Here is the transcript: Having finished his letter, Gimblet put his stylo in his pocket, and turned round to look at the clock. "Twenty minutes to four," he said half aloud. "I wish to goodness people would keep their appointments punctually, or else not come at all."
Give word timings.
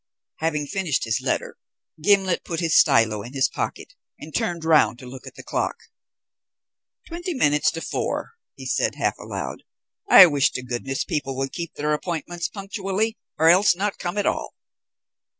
Having 0.37 0.65
finished 0.65 1.03
his 1.03 1.21
letter, 1.21 1.57
Gimblet 2.03 2.43
put 2.43 2.59
his 2.59 2.75
stylo 2.75 3.21
in 3.21 3.33
his 3.33 3.47
pocket, 3.47 3.93
and 4.17 4.33
turned 4.33 4.65
round 4.65 4.97
to 4.97 5.05
look 5.05 5.27
at 5.27 5.35
the 5.35 5.43
clock. 5.43 5.75
"Twenty 7.07 7.35
minutes 7.35 7.69
to 7.69 7.81
four," 7.81 8.33
he 8.55 8.65
said 8.65 8.95
half 8.95 9.15
aloud. 9.19 9.61
"I 10.09 10.25
wish 10.25 10.49
to 10.53 10.63
goodness 10.63 11.03
people 11.03 11.37
would 11.37 11.53
keep 11.53 11.75
their 11.75 11.93
appointments 11.93 12.47
punctually, 12.49 13.19
or 13.37 13.49
else 13.49 13.75
not 13.75 13.99
come 13.99 14.17
at 14.17 14.25
all." 14.25 14.55